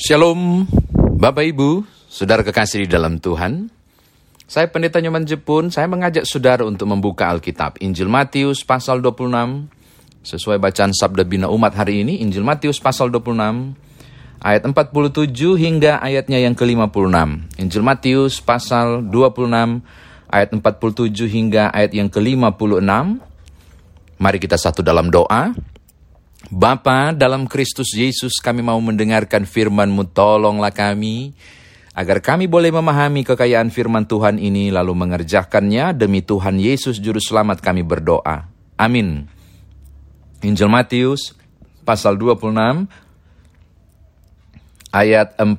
[0.00, 0.64] Shalom,
[1.20, 3.68] Bapak Ibu, Saudara kekasih di dalam Tuhan.
[4.48, 7.76] Saya Pendeta Nyoman Jepun, saya mengajak saudara untuk membuka Alkitab.
[7.84, 9.68] Injil Matius pasal 26,
[10.24, 13.76] sesuai bacaan Sabda Bina Umat hari ini, Injil Matius pasal 26,
[14.40, 17.60] ayat 47 hingga ayatnya yang ke-56.
[17.60, 19.84] Injil Matius pasal 26,
[20.32, 22.88] ayat 47 hingga ayat yang ke-56.
[24.16, 25.52] Mari kita satu dalam doa.
[26.50, 31.30] Bapa dalam Kristus Yesus kami mau mendengarkan firman-Mu, tolonglah kami,
[31.94, 37.62] agar kami boleh memahami kekayaan firman Tuhan ini lalu mengerjakannya demi Tuhan Yesus Juru Selamat
[37.62, 38.50] kami berdoa.
[38.74, 39.30] Amin.
[40.42, 41.38] Injil Matius
[41.86, 42.50] pasal 26
[44.90, 45.54] ayat 47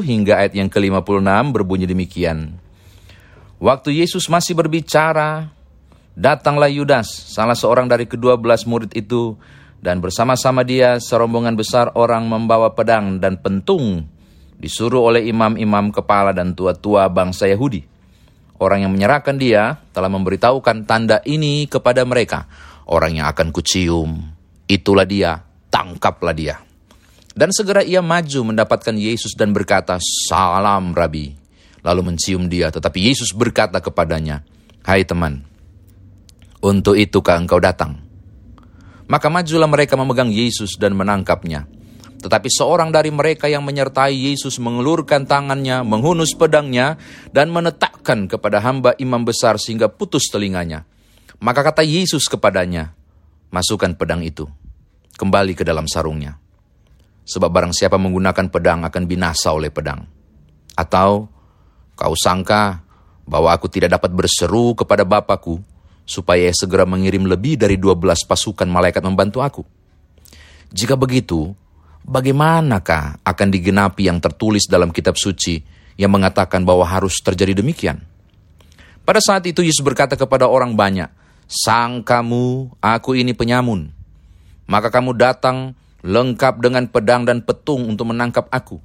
[0.00, 2.56] hingga ayat yang ke-56 berbunyi demikian.
[3.60, 5.52] Waktu Yesus masih berbicara,
[6.16, 9.36] datanglah Yudas, salah seorang dari kedua belas murid itu,
[9.80, 14.04] dan bersama-sama dia serombongan besar orang membawa pedang dan pentung
[14.60, 17.80] disuruh oleh imam-imam kepala dan tua-tua bangsa Yahudi.
[18.60, 22.44] Orang yang menyerahkan dia telah memberitahukan tanda ini kepada mereka.
[22.92, 24.20] Orang yang akan kucium,
[24.68, 25.40] itulah dia,
[25.72, 26.60] tangkaplah dia.
[27.32, 31.32] Dan segera ia maju mendapatkan Yesus dan berkata, Salam Rabi.
[31.80, 34.44] Lalu mencium dia, tetapi Yesus berkata kepadanya,
[34.84, 35.40] Hai teman,
[36.60, 38.09] untuk itukah engkau datang?
[39.10, 41.66] Maka majulah mereka memegang Yesus dan menangkapnya.
[42.20, 46.94] Tetapi seorang dari mereka yang menyertai Yesus mengelurkan tangannya, menghunus pedangnya,
[47.34, 50.86] dan menetakkan kepada hamba imam besar sehingga putus telinganya.
[51.42, 52.94] Maka kata Yesus kepadanya,
[53.50, 54.46] Masukkan pedang itu,
[55.18, 56.38] kembali ke dalam sarungnya.
[57.26, 60.06] Sebab barang siapa menggunakan pedang akan binasa oleh pedang.
[60.78, 61.26] Atau
[61.98, 62.86] kau sangka
[63.26, 65.58] bahwa aku tidak dapat berseru kepada Bapakku,
[66.06, 69.62] supaya segera mengirim lebih dari 12 pasukan malaikat membantu aku.
[70.70, 71.50] Jika begitu,
[72.06, 75.62] bagaimanakah akan digenapi yang tertulis dalam kitab suci
[75.98, 78.02] yang mengatakan bahwa harus terjadi demikian?
[79.02, 81.10] Pada saat itu Yesus berkata kepada orang banyak,
[81.50, 83.90] Sang kamu, aku ini penyamun.
[84.70, 85.74] Maka kamu datang
[86.06, 88.78] lengkap dengan pedang dan petung untuk menangkap aku.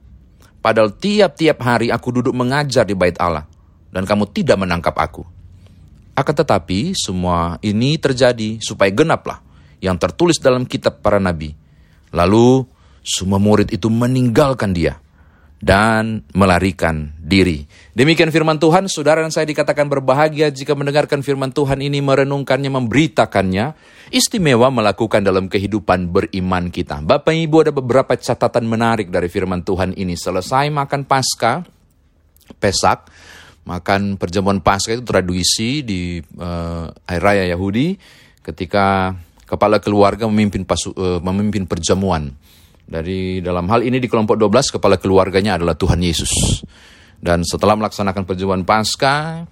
[0.65, 3.45] Padahal tiap-tiap hari aku duduk mengajar di bait Allah,
[3.93, 5.34] dan kamu tidak menangkap aku.
[6.15, 9.43] Akan tetapi semua ini terjadi supaya genaplah
[9.83, 11.51] yang tertulis dalam kitab para nabi.
[12.15, 12.63] Lalu
[13.03, 14.97] semua murid itu meninggalkan dia
[15.59, 17.67] dan melarikan diri.
[17.95, 23.65] Demikian firman Tuhan, saudara dan saya dikatakan berbahagia jika mendengarkan firman Tuhan ini, merenungkannya, memberitakannya,
[24.11, 27.01] istimewa melakukan dalam kehidupan beriman kita.
[27.01, 30.13] Bapak Ibu ada beberapa catatan menarik dari firman Tuhan ini.
[30.13, 31.63] Selesai makan pasca,
[32.59, 33.09] pesak,
[33.65, 37.97] makan perjamuan Paskah itu tradisi di uh, hari raya Yahudi
[38.45, 39.17] ketika
[39.49, 42.29] kepala keluarga memimpin pasu, uh, memimpin perjamuan.
[42.85, 46.61] Dari dalam hal ini di kelompok 12 kepala keluarganya adalah Tuhan Yesus.
[47.17, 49.49] Dan setelah melaksanakan perjamuan Paskah,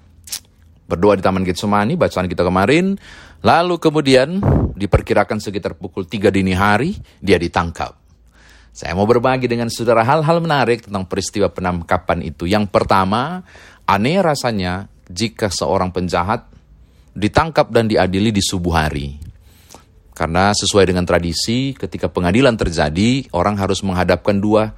[0.86, 2.94] berdoa di Taman Getsemani, bacaan kita kemarin,
[3.42, 4.38] lalu kemudian
[4.78, 8.03] diperkirakan sekitar pukul 3 dini hari dia ditangkap.
[8.74, 12.50] Saya mau berbagi dengan saudara hal-hal menarik tentang peristiwa penangkapan itu.
[12.50, 13.46] Yang pertama,
[13.86, 16.50] Aneh rasanya jika seorang penjahat
[17.14, 19.22] ditangkap dan diadili di subuh hari.
[20.18, 24.74] Karena sesuai dengan tradisi, ketika pengadilan terjadi, orang harus menghadapkan dua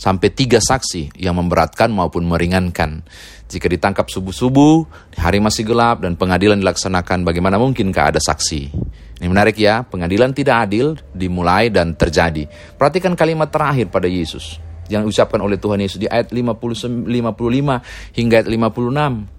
[0.00, 3.04] sampai tiga saksi yang memberatkan maupun meringankan.
[3.52, 4.88] Jika ditangkap subuh-subuh,
[5.20, 8.72] hari masih gelap dan pengadilan dilaksanakan, bagaimana mungkinkah ada saksi?
[9.14, 12.50] Ini menarik ya, pengadilan tidak adil dimulai dan terjadi.
[12.74, 14.58] Perhatikan kalimat terakhir pada Yesus
[14.90, 19.30] yang diucapkan oleh Tuhan Yesus di ayat 50, 55 hingga ayat 56.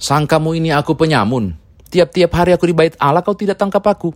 [0.00, 1.52] Sangkamu ini aku penyamun.
[1.90, 4.14] Tiap-tiap hari aku di bait Allah kau tidak tangkap aku.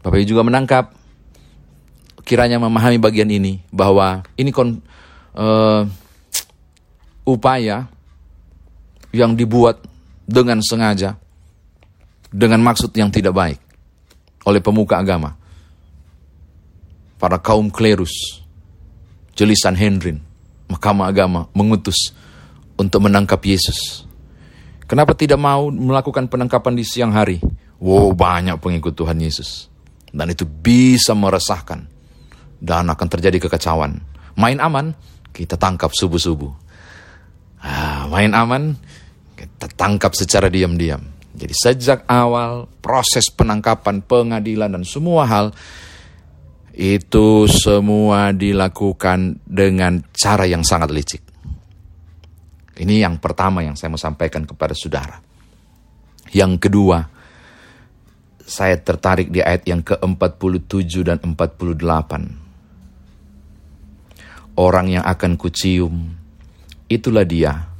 [0.00, 0.94] Bapak juga menangkap.
[2.22, 4.84] Kiranya memahami bagian ini bahwa ini kon,
[5.34, 5.82] uh,
[7.24, 7.88] upaya
[9.16, 9.80] yang dibuat
[10.28, 11.16] dengan sengaja
[12.28, 13.60] dengan maksud yang tidak baik
[14.44, 15.36] oleh pemuka agama
[17.18, 18.40] para kaum klerus,
[19.34, 20.16] jelisan Henry,
[20.70, 22.14] Mahkamah Agama mengutus
[22.78, 24.06] untuk menangkap Yesus.
[24.88, 27.42] Kenapa tidak mau melakukan penangkapan di siang hari?
[27.76, 29.68] Wow, banyak pengikut Tuhan Yesus.
[30.08, 31.84] Dan itu bisa meresahkan.
[32.56, 34.00] Dan akan terjadi kekacauan.
[34.38, 34.96] Main aman,
[35.36, 36.50] kita tangkap subuh-subuh.
[37.60, 38.72] Ah, main aman,
[39.36, 41.17] kita tangkap secara diam-diam.
[41.38, 45.54] Jadi sejak awal proses penangkapan, pengadilan, dan semua hal
[46.74, 51.22] itu semua dilakukan dengan cara yang sangat licik.
[52.78, 55.18] Ini yang pertama yang saya mau sampaikan kepada saudara.
[56.30, 57.02] Yang kedua,
[58.46, 62.48] saya tertarik di ayat yang ke-47 dan 48.
[64.58, 66.18] orang yang akan kucium.
[66.90, 67.70] Itulah dia,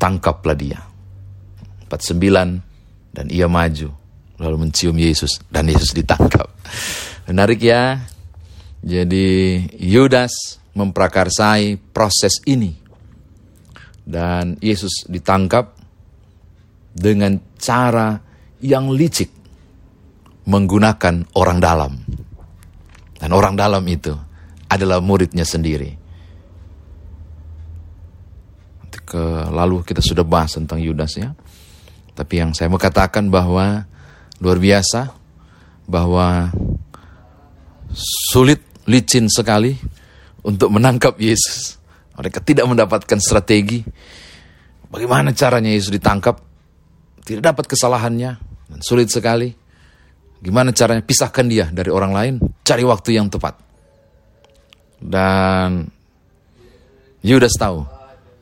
[0.00, 0.80] tangkaplah dia.
[1.88, 2.67] 49,
[3.18, 3.90] dan ia maju,
[4.38, 6.46] lalu mencium Yesus, dan Yesus ditangkap.
[7.26, 7.98] Menarik ya,
[8.78, 12.78] jadi Yudas memprakarsai proses ini.
[14.06, 15.74] Dan Yesus ditangkap
[16.94, 18.22] dengan cara
[18.62, 19.34] yang licik
[20.46, 21.92] menggunakan orang dalam.
[23.18, 24.14] Dan orang dalam itu
[24.70, 25.90] adalah muridnya sendiri.
[29.50, 31.34] Lalu kita sudah bahas tentang Yudas ya.
[32.18, 33.86] Tapi yang saya mau katakan bahwa
[34.42, 35.14] luar biasa
[35.86, 36.50] bahwa
[38.34, 38.58] sulit
[38.90, 39.78] licin sekali
[40.42, 41.78] untuk menangkap Yesus.
[42.18, 43.86] Mereka tidak mendapatkan strategi.
[44.90, 46.42] Bagaimana caranya Yesus ditangkap?
[47.22, 48.30] Tidak dapat kesalahannya.
[48.66, 49.54] Dan sulit sekali.
[50.42, 52.34] Gimana caranya pisahkan dia dari orang lain?
[52.66, 53.54] Cari waktu yang tepat.
[54.98, 55.86] Dan
[57.22, 57.86] Yudas tahu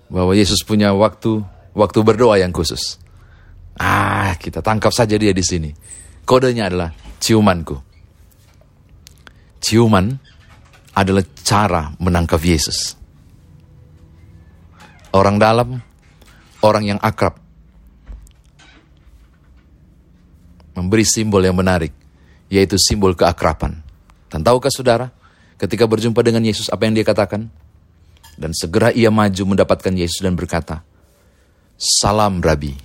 [0.09, 1.45] bahwa Yesus punya waktu
[1.77, 2.97] waktu berdoa yang khusus.
[3.77, 5.71] Ah, kita tangkap saja dia di sini.
[6.25, 6.91] Kodenya adalah
[7.21, 7.77] ciumanku.
[9.61, 10.17] Ciuman
[10.97, 12.97] adalah cara menangkap Yesus.
[15.13, 15.81] Orang dalam,
[16.65, 17.37] orang yang akrab,
[20.77, 21.93] memberi simbol yang menarik,
[22.53, 23.81] yaitu simbol keakraban.
[24.29, 25.09] Dan tahukah saudara,
[25.57, 27.49] ketika berjumpa dengan Yesus, apa yang dia katakan?
[28.37, 30.85] Dan segera ia maju mendapatkan Yesus dan berkata,
[31.77, 32.77] Salam Rabi.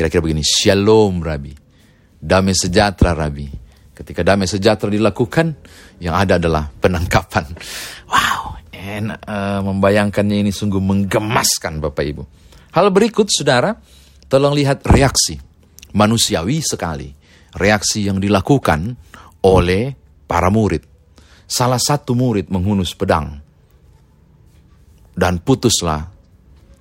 [0.00, 1.52] Kira-kira begini, Shalom Rabi.
[2.16, 3.52] Damai sejahtera Rabi.
[3.92, 5.52] Ketika damai sejahtera dilakukan,
[6.00, 7.44] yang ada adalah penangkapan.
[8.08, 12.22] Wow, enak uh, membayangkannya ini sungguh menggemaskan Bapak Ibu.
[12.72, 13.76] Hal berikut, saudara,
[14.24, 15.36] tolong lihat reaksi
[15.92, 17.12] manusiawi sekali.
[17.60, 18.96] Reaksi yang dilakukan
[19.44, 19.92] oleh
[20.24, 20.80] para murid.
[21.44, 23.36] Salah satu murid menghunus pedang.
[25.12, 26.08] Dan putuslah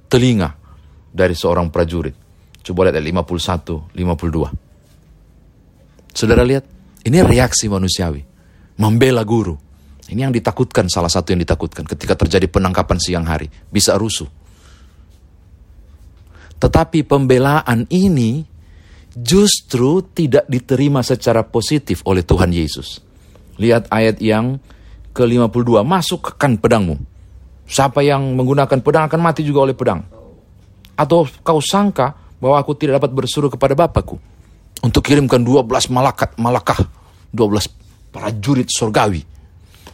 [0.08, 0.56] telinga
[1.12, 2.29] dari seorang prajurit.
[2.64, 4.52] Coba lihat ayat 51, 52.
[6.14, 6.66] Saudara lihat,
[7.08, 8.24] ini reaksi manusiawi.
[8.80, 9.56] Membela guru.
[10.10, 13.48] Ini yang ditakutkan, salah satu yang ditakutkan ketika terjadi penangkapan siang hari.
[13.70, 14.28] Bisa rusuh.
[16.60, 18.44] Tetapi pembelaan ini
[19.16, 23.00] justru tidak diterima secara positif oleh Tuhan Yesus.
[23.60, 24.60] Lihat ayat yang
[25.16, 27.00] ke-52, masukkan pedangmu.
[27.70, 30.02] Siapa yang menggunakan pedang akan mati juga oleh pedang.
[31.00, 34.16] Atau kau sangka bahwa aku tidak dapat bersuruh kepada Bapakku
[34.80, 36.80] untuk kirimkan 12 malakat, malakah,
[37.36, 37.68] 12
[38.16, 39.22] prajurit surgawi.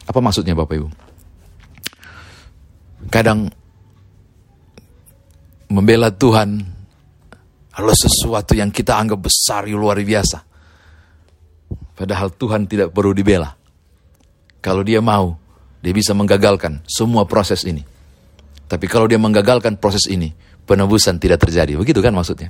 [0.06, 0.90] Apa maksudnya Bapak Ibu?
[3.10, 3.50] Kadang
[5.70, 6.62] membela Tuhan
[7.76, 10.40] adalah sesuatu yang kita anggap besar, luar biasa.
[11.96, 13.52] Padahal Tuhan tidak perlu dibela.
[14.62, 15.36] Kalau dia mau,
[15.84, 17.84] dia bisa menggagalkan semua proses ini.
[18.66, 20.34] Tapi kalau dia menggagalkan proses ini,
[20.66, 21.78] penebusan tidak terjadi.
[21.78, 22.50] Begitu kan maksudnya?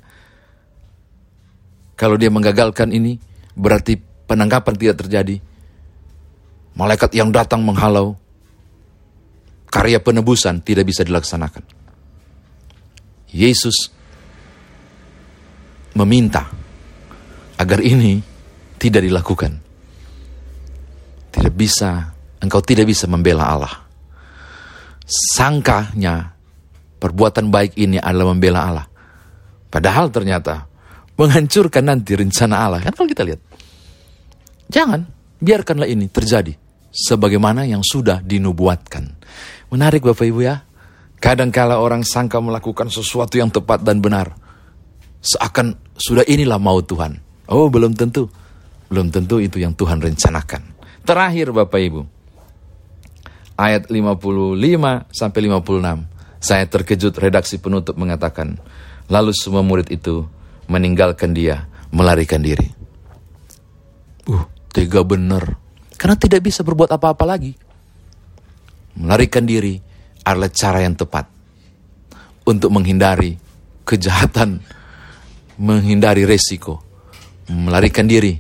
[1.96, 3.16] Kalau dia menggagalkan ini,
[3.56, 3.96] berarti
[4.28, 5.40] penangkapan tidak terjadi.
[6.76, 8.20] Malaikat yang datang menghalau,
[9.72, 11.64] karya penebusan tidak bisa dilaksanakan.
[13.32, 13.92] Yesus
[15.96, 16.52] meminta
[17.56, 18.20] agar ini
[18.76, 19.56] tidak dilakukan.
[21.32, 22.12] Tidak bisa,
[22.44, 23.76] engkau tidak bisa membela Allah.
[25.08, 26.35] Sangkanya
[27.06, 28.88] perbuatan baik ini adalah membela Allah.
[29.70, 30.66] Padahal ternyata
[31.14, 32.82] menghancurkan nanti rencana Allah.
[32.82, 33.38] Kan kalau kita lihat.
[34.66, 35.06] Jangan,
[35.38, 36.58] biarkanlah ini terjadi.
[36.90, 39.06] Sebagaimana yang sudah dinubuatkan.
[39.70, 40.66] Menarik Bapak Ibu ya.
[41.22, 44.34] Kadangkala orang sangka melakukan sesuatu yang tepat dan benar.
[45.22, 47.22] Seakan sudah inilah mau Tuhan.
[47.52, 48.26] Oh belum tentu.
[48.90, 50.62] Belum tentu itu yang Tuhan rencanakan.
[51.06, 52.02] Terakhir Bapak Ibu.
[53.60, 54.58] Ayat 55
[55.14, 56.15] sampai 56.
[56.46, 58.62] Saya terkejut redaksi penutup mengatakan.
[59.10, 60.30] Lalu semua murid itu
[60.70, 62.70] meninggalkan dia, melarikan diri.
[64.30, 65.58] Uh, tega benar.
[65.98, 67.58] Karena tidak bisa berbuat apa-apa lagi.
[68.94, 69.82] Melarikan diri
[70.22, 71.26] adalah cara yang tepat
[72.46, 73.42] untuk menghindari
[73.82, 74.62] kejahatan,
[75.58, 76.86] menghindari resiko.
[77.50, 78.38] Melarikan diri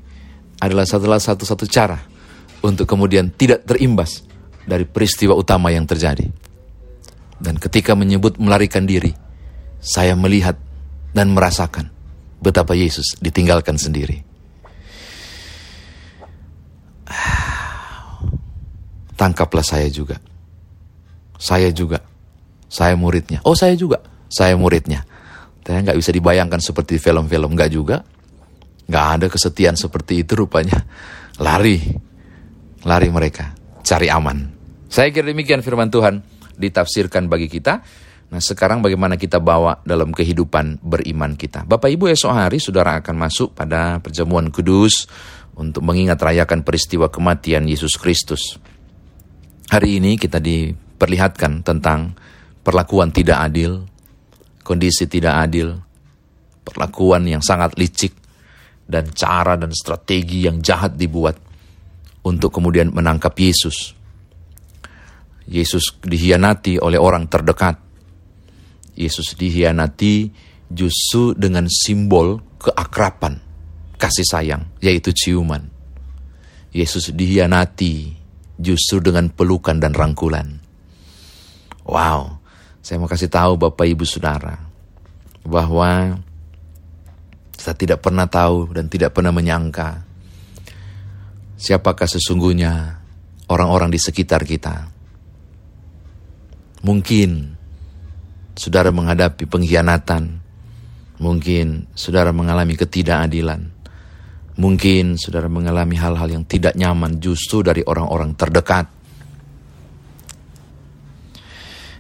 [0.62, 1.98] adalah salah satu-satu cara
[2.62, 4.22] untuk kemudian tidak terimbas
[4.62, 6.45] dari peristiwa utama yang terjadi.
[7.36, 9.12] Dan ketika menyebut melarikan diri,
[9.84, 10.56] saya melihat
[11.16, 11.96] dan merasakan
[12.40, 14.24] betapa Yesus ditinggalkan sendiri.
[19.20, 20.20] Tangkaplah saya juga.
[21.40, 22.04] Saya juga.
[22.68, 23.40] Saya muridnya.
[23.48, 24.04] Oh saya juga.
[24.28, 25.06] Saya muridnya.
[25.66, 27.56] Saya nggak bisa dibayangkan seperti film-film.
[27.56, 28.04] Nggak juga.
[28.86, 30.84] Nggak ada kesetiaan seperti itu rupanya.
[31.40, 31.80] Lari.
[32.86, 33.56] Lari mereka.
[33.86, 34.52] Cari aman.
[34.92, 36.22] Saya kira demikian firman Tuhan.
[36.56, 37.84] Ditafsirkan bagi kita.
[38.26, 41.64] Nah sekarang bagaimana kita bawa dalam kehidupan beriman kita.
[41.64, 45.06] Bapak Ibu esok hari saudara akan masuk pada perjamuan kudus
[45.56, 48.60] untuk mengingat rayakan peristiwa kematian Yesus Kristus.
[49.72, 52.14] Hari ini kita diperlihatkan tentang
[52.62, 53.88] perlakuan tidak adil,
[54.62, 55.80] kondisi tidak adil,
[56.66, 58.14] perlakuan yang sangat licik,
[58.86, 61.38] dan cara dan strategi yang jahat dibuat
[62.26, 63.95] untuk kemudian menangkap Yesus.
[65.46, 67.78] Yesus dihianati oleh orang terdekat.
[68.96, 70.32] Yesus dihianati
[70.72, 73.38] justru dengan simbol keakrapan,
[74.00, 75.62] kasih sayang, yaitu ciuman.
[76.74, 78.16] Yesus dihianati
[78.58, 80.64] justru dengan pelukan dan rangkulan.
[81.86, 82.42] Wow,
[82.82, 84.58] saya mau kasih tahu Bapak Ibu Saudara
[85.46, 86.18] bahwa
[87.54, 90.02] kita tidak pernah tahu dan tidak pernah menyangka
[91.56, 93.02] siapakah sesungguhnya
[93.50, 94.95] orang-orang di sekitar kita.
[96.86, 97.58] Mungkin
[98.54, 100.38] saudara menghadapi pengkhianatan,
[101.18, 103.74] mungkin saudara mengalami ketidakadilan,
[104.62, 108.86] mungkin saudara mengalami hal-hal yang tidak nyaman justru dari orang-orang terdekat.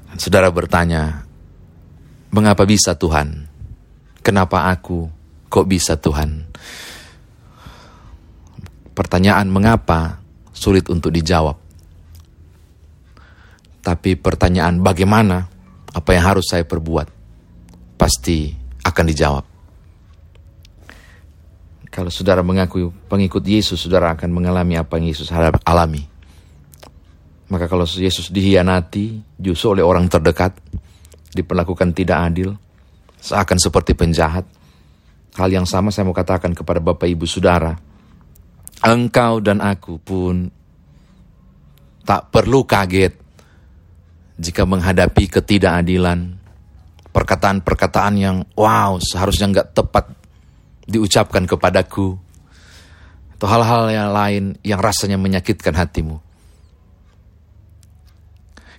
[0.05, 1.25] Dan saudara bertanya,
[2.29, 3.49] mengapa bisa Tuhan?
[4.21, 5.09] Kenapa aku?
[5.49, 6.45] Kok bisa Tuhan?
[8.93, 10.21] Pertanyaan mengapa
[10.53, 11.64] sulit untuk dijawab.
[13.85, 15.45] Tapi pertanyaan bagaimana,
[15.93, 17.05] apa yang harus saya perbuat,
[18.01, 18.49] pasti
[18.81, 19.45] akan dijawab.
[21.93, 25.29] Kalau saudara mengaku pengikut Yesus, saudara akan mengalami apa yang Yesus
[25.61, 26.01] alami.
[27.45, 30.57] Maka kalau Yesus dihianati justru oleh orang terdekat,
[31.37, 32.57] diperlakukan tidak adil,
[33.21, 34.49] seakan seperti penjahat.
[35.37, 37.77] Hal yang sama saya mau katakan kepada Bapak Ibu Saudara,
[38.81, 40.49] engkau dan aku pun
[42.01, 43.24] tak perlu kaget
[44.35, 46.35] jika menghadapi ketidakadilan,
[47.15, 50.11] perkataan-perkataan yang wow seharusnya nggak tepat
[50.85, 52.19] diucapkan kepadaku,
[53.35, 56.19] atau hal-hal yang lain yang rasanya menyakitkan hatimu.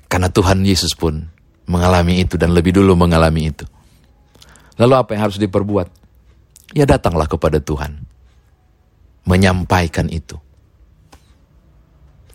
[0.06, 1.28] Karena Tuhan Yesus pun
[1.66, 3.66] mengalami itu dan lebih dulu mengalami itu.
[4.78, 5.88] Lalu apa yang harus diperbuat?
[6.76, 8.06] Ya datanglah kepada Tuhan
[9.26, 10.38] menyampaikan itu.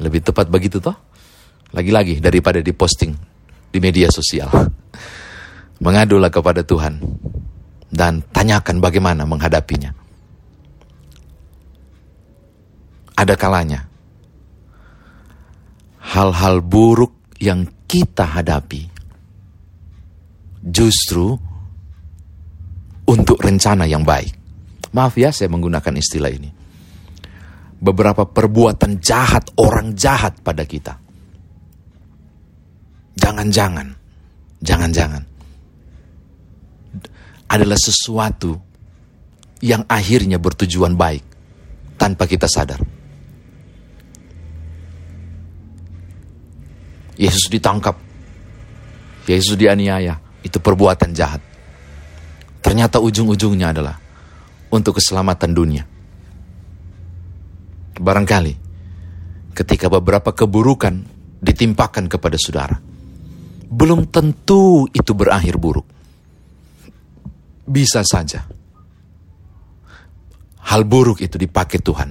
[0.01, 0.97] Lebih tepat begitu toh?
[1.71, 3.15] Lagi-lagi daripada diposting
[3.71, 4.51] di media sosial.
[5.85, 7.01] Mengadulah kepada Tuhan
[7.89, 9.91] dan tanyakan bagaimana menghadapinya.
[13.17, 13.85] Ada kalanya
[16.01, 18.89] hal-hal buruk yang kita hadapi
[20.65, 21.37] justru
[23.05, 24.33] untuk rencana yang baik.
[24.91, 26.49] Maaf ya saya menggunakan istilah ini
[27.81, 31.01] beberapa perbuatan jahat orang jahat pada kita.
[33.17, 33.87] Jangan-jangan,
[34.63, 35.23] jangan-jangan
[37.51, 38.55] adalah sesuatu
[39.59, 41.23] yang akhirnya bertujuan baik
[41.99, 42.79] tanpa kita sadar.
[47.19, 47.99] Yesus ditangkap,
[49.27, 51.43] Yesus dianiaya, itu perbuatan jahat.
[52.63, 53.99] Ternyata ujung-ujungnya adalah
[54.73, 55.83] untuk keselamatan dunia.
[58.01, 58.55] Barangkali
[59.53, 61.05] ketika beberapa keburukan
[61.43, 62.81] ditimpakan kepada saudara,
[63.71, 65.87] belum tentu itu berakhir buruk.
[67.63, 68.43] Bisa saja
[70.71, 72.09] hal buruk itu dipakai Tuhan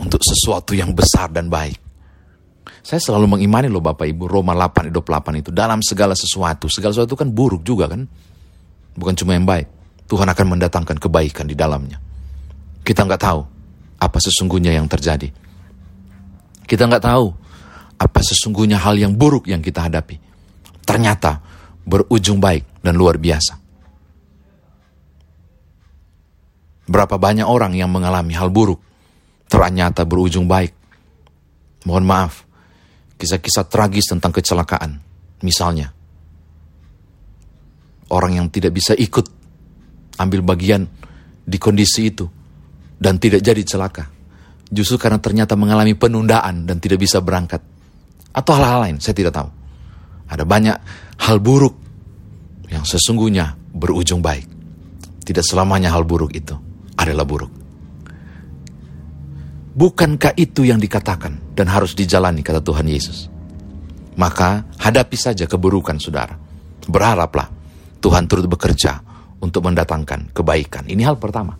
[0.00, 1.76] untuk sesuatu yang besar dan baik.
[2.80, 5.50] Saya selalu mengimani loh Bapak Ibu, Roma 8, 28 itu.
[5.52, 8.08] Dalam segala sesuatu, segala sesuatu kan buruk juga kan.
[8.96, 9.68] Bukan cuma yang baik.
[10.08, 12.00] Tuhan akan mendatangkan kebaikan di dalamnya.
[12.80, 13.40] Kita nggak tahu
[14.00, 15.28] apa sesungguhnya yang terjadi.
[16.64, 17.26] Kita nggak tahu
[18.00, 20.29] apa sesungguhnya hal yang buruk yang kita hadapi.
[20.90, 21.38] Ternyata
[21.86, 23.54] berujung baik dan luar biasa.
[26.90, 28.82] Berapa banyak orang yang mengalami hal buruk,
[29.46, 30.74] ternyata berujung baik.
[31.86, 32.42] Mohon maaf,
[33.14, 34.98] kisah-kisah tragis tentang kecelakaan,
[35.46, 35.94] misalnya.
[38.10, 39.30] Orang yang tidak bisa ikut
[40.18, 40.90] ambil bagian
[41.46, 42.26] di kondisi itu,
[42.98, 44.10] dan tidak jadi celaka.
[44.66, 47.62] Justru karena ternyata mengalami penundaan dan tidak bisa berangkat.
[48.34, 49.60] Atau hal-hal lain, saya tidak tahu.
[50.30, 50.76] Ada banyak
[51.26, 51.74] hal buruk
[52.70, 54.46] yang sesungguhnya berujung baik.
[55.26, 56.54] Tidak selamanya hal buruk itu
[56.94, 57.52] adalah buruk.
[59.70, 63.30] Bukankah itu yang dikatakan dan harus dijalani kata Tuhan Yesus?
[64.18, 66.34] Maka hadapi saja keburukan saudara.
[66.90, 67.46] Berharaplah
[68.02, 68.98] Tuhan turut bekerja
[69.40, 70.84] untuk mendatangkan kebaikan.
[70.90, 71.54] Ini hal pertama.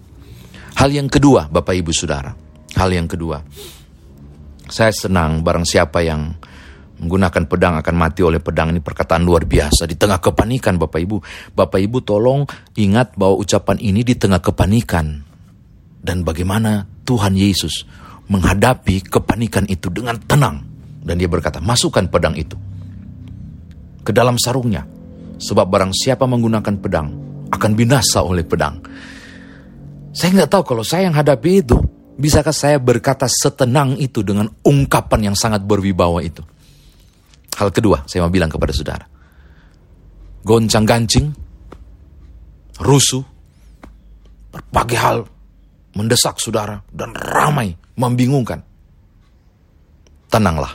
[0.76, 2.32] Hal yang kedua, Bapak Ibu Saudara,
[2.76, 3.40] hal yang kedua,
[4.70, 6.34] saya senang barang siapa yang
[7.00, 11.16] menggunakan pedang akan mati oleh pedang ini perkataan luar biasa di tengah kepanikan Bapak Ibu.
[11.56, 12.44] Bapak Ibu tolong
[12.76, 15.24] ingat bahwa ucapan ini di tengah kepanikan.
[16.00, 17.84] Dan bagaimana Tuhan Yesus
[18.28, 20.60] menghadapi kepanikan itu dengan tenang.
[21.00, 22.56] Dan dia berkata, masukkan pedang itu
[24.04, 24.84] ke dalam sarungnya.
[25.40, 27.08] Sebab barang siapa menggunakan pedang
[27.48, 28.76] akan binasa oleh pedang.
[30.12, 31.80] Saya nggak tahu kalau saya yang hadapi itu,
[32.20, 36.44] bisakah saya berkata setenang itu dengan ungkapan yang sangat berwibawa itu.
[37.60, 39.04] Hal kedua, saya mau bilang kepada saudara.
[40.40, 41.28] Goncang gancing,
[42.80, 43.20] rusuh,
[44.48, 45.28] berbagai hal
[45.92, 48.64] mendesak saudara dan ramai, membingungkan.
[50.32, 50.72] Tenanglah.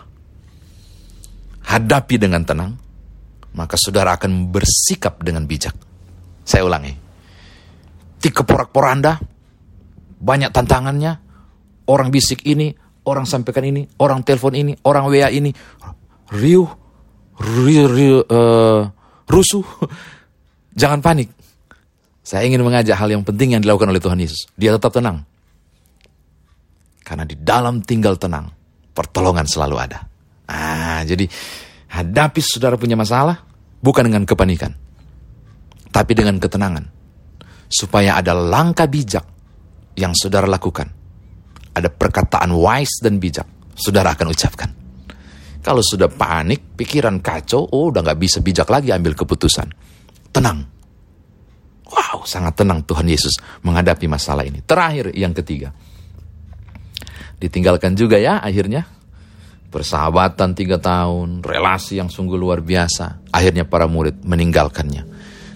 [1.65, 2.77] Hadapi dengan tenang,
[3.57, 5.73] maka saudara akan bersikap dengan bijak.
[6.45, 6.93] Saya ulangi.
[8.21, 9.17] Tiga porak-poranda,
[10.21, 11.17] banyak tantangannya,
[11.89, 12.77] orang bisik ini,
[13.09, 15.49] orang sampaikan ini, orang telepon ini, orang WA ini,
[16.33, 16.69] riuh,
[17.41, 18.81] riuh, riuh uh,
[19.29, 19.65] rusuh.
[20.79, 21.29] Jangan panik.
[22.25, 24.49] Saya ingin mengajak hal yang penting yang dilakukan oleh Tuhan Yesus.
[24.57, 25.21] Dia tetap tenang.
[27.05, 28.49] Karena di dalam tinggal tenang,
[28.97, 30.01] pertolongan selalu ada.
[30.49, 31.29] Ah, jadi
[31.93, 33.45] hadapi saudara punya masalah,
[33.77, 34.73] bukan dengan kepanikan,
[35.93, 36.89] tapi dengan ketenangan.
[37.69, 39.25] Supaya ada langkah bijak
[39.93, 40.89] yang saudara lakukan.
[41.77, 43.45] Ada perkataan wise dan bijak,
[43.77, 44.84] saudara akan ucapkan.
[45.65, 49.65] Kalau sudah panik, pikiran kacau, oh udah gak bisa bijak lagi ambil keputusan.
[50.29, 50.75] Tenang,
[51.85, 54.65] Wow, sangat tenang Tuhan Yesus menghadapi masalah ini.
[54.65, 55.69] Terakhir, yang ketiga.
[57.37, 58.89] Ditinggalkan juga ya akhirnya.
[59.69, 63.27] Persahabatan tiga tahun, relasi yang sungguh luar biasa.
[63.29, 65.03] Akhirnya para murid meninggalkannya.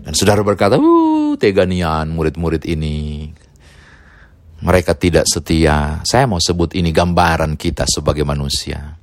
[0.03, 3.31] Dan saudara berkata, uh, teganian murid-murid ini.
[4.59, 6.03] Mereka tidak setia.
[6.03, 8.98] Saya mau sebut ini gambaran kita sebagai manusia.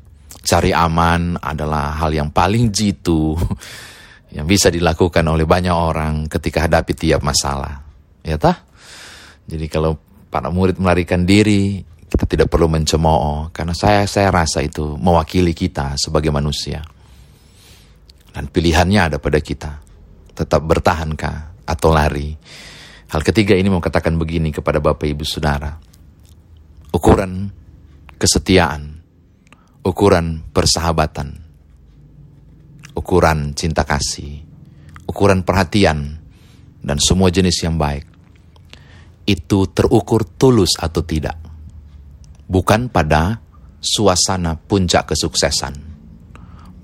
[0.46, 3.34] Cari aman adalah hal yang paling jitu
[4.36, 7.82] yang bisa dilakukan oleh banyak orang ketika hadapi tiap masalah.
[8.22, 8.62] Ya tah?
[9.50, 9.98] Jadi kalau
[10.30, 15.98] para murid melarikan diri, kita tidak perlu mencemooh karena saya saya rasa itu mewakili kita
[15.98, 16.82] sebagai manusia.
[18.30, 19.82] Dan pilihannya ada pada kita.
[20.36, 22.36] Tetap bertahankah atau lari?
[23.10, 25.72] Hal ketiga ini mau katakan begini kepada Bapak Ibu Saudara.
[26.92, 27.48] Ukuran
[28.20, 28.95] kesetiaan,
[29.86, 31.30] ukuran persahabatan,
[32.98, 34.42] ukuran cinta kasih,
[35.06, 36.18] ukuran perhatian,
[36.82, 38.02] dan semua jenis yang baik.
[39.22, 41.38] Itu terukur tulus atau tidak.
[42.46, 43.38] Bukan pada
[43.78, 45.74] suasana puncak kesuksesan.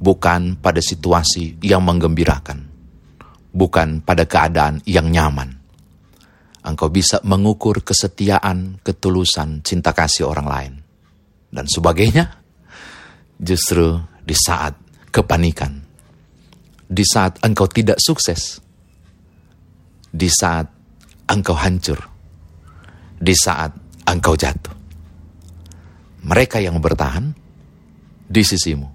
[0.02, 2.66] Bukan pada situasi yang menggembirakan.
[3.54, 5.54] Bukan pada keadaan yang nyaman.
[6.66, 10.72] Engkau bisa mengukur kesetiaan, ketulusan, cinta kasih orang lain.
[11.54, 12.41] Dan sebagainya.
[13.42, 14.78] Justru di saat
[15.10, 15.82] kepanikan.
[16.86, 18.60] Di saat engkau tidak sukses,
[20.12, 20.68] di saat
[21.26, 21.98] engkau hancur,
[23.16, 23.72] di saat
[24.04, 24.76] engkau jatuh.
[26.22, 27.32] Mereka yang bertahan
[28.28, 28.86] di sisimu,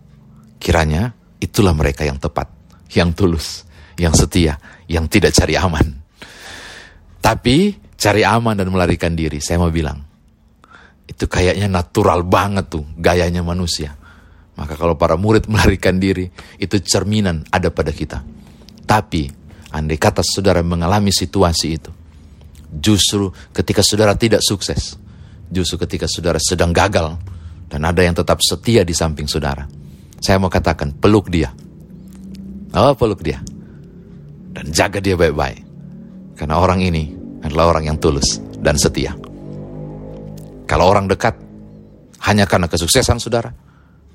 [0.62, 2.48] kiranya itulah mereka yang tepat,
[2.94, 3.66] yang tulus,
[3.98, 4.56] yang setia,
[4.86, 5.88] yang tidak cari aman.
[7.18, 10.00] Tapi cari aman dan melarikan diri, saya mau bilang,
[11.10, 13.98] itu kayaknya natural banget tuh gayanya manusia
[14.58, 18.26] maka kalau para murid melarikan diri, itu cerminan ada pada kita.
[18.84, 19.30] Tapi,
[19.72, 21.92] andai kata saudara mengalami situasi itu,
[22.74, 24.98] justru ketika saudara tidak sukses,
[25.48, 27.16] justru ketika saudara sedang gagal,
[27.68, 29.68] dan ada yang tetap setia di samping saudara,
[30.18, 31.54] saya mau katakan, peluk dia.
[32.74, 33.38] Oh, peluk dia.
[34.56, 35.62] Dan jaga dia baik-baik.
[36.34, 39.14] Karena orang ini adalah orang yang tulus dan setia.
[40.66, 41.38] Kalau orang dekat,
[42.26, 43.54] hanya karena kesuksesan saudara,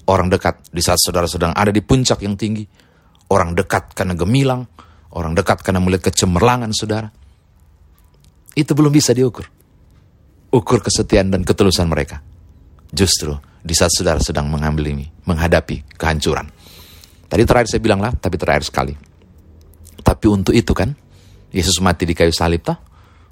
[0.09, 2.67] orang dekat di saat saudara sedang ada di puncak yang tinggi,
[3.31, 4.67] orang dekat karena gemilang,
[5.15, 7.09] orang dekat karena melihat kecemerlangan saudara.
[8.53, 9.49] Itu belum bisa diukur.
[10.53, 12.21] Ukur kesetiaan dan ketulusan mereka.
[12.93, 13.33] Justru
[13.65, 16.45] di saat saudara sedang mengambil ini, menghadapi kehancuran.
[17.33, 18.93] Tadi terakhir saya bilang lah, tapi terakhir sekali.
[20.03, 20.93] Tapi untuk itu kan,
[21.49, 22.77] Yesus mati di kayu salib tak?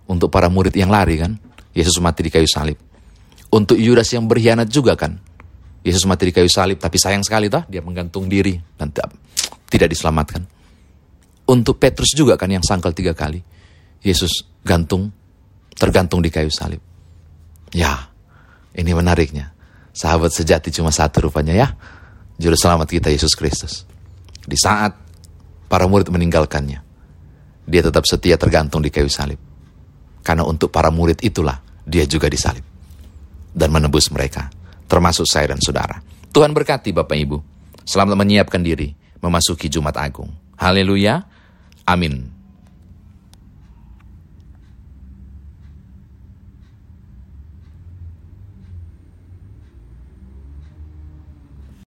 [0.09, 1.37] Untuk para murid yang lari kan,
[1.76, 2.80] Yesus mati di kayu salib.
[3.52, 5.20] Untuk Yudas yang berkhianat juga kan,
[5.80, 8.92] Yesus mati di kayu salib, tapi sayang sekali toh dia menggantung diri dan
[9.68, 10.44] tidak diselamatkan.
[11.48, 13.40] Untuk Petrus juga kan yang sangkal tiga kali.
[14.04, 15.08] Yesus gantung,
[15.76, 16.80] tergantung di kayu salib.
[17.72, 18.12] Ya,
[18.76, 19.56] ini menariknya.
[19.90, 21.68] Sahabat sejati cuma satu rupanya ya.
[22.36, 23.84] Juru selamat kita Yesus Kristus.
[24.44, 24.96] Di saat
[25.68, 26.80] para murid meninggalkannya,
[27.68, 29.40] dia tetap setia tergantung di kayu salib.
[30.20, 32.64] Karena untuk para murid itulah dia juga disalib.
[33.50, 34.59] Dan menebus mereka
[34.90, 36.03] termasuk saya dan saudara.
[36.35, 37.38] Tuhan berkati Bapak Ibu.
[37.87, 38.90] Selamat menyiapkan diri
[39.22, 40.35] memasuki Jumat Agung.
[40.59, 41.22] Haleluya.
[41.87, 42.39] Amin.